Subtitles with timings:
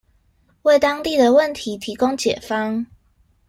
[0.63, 2.87] 為當地的問題提供解方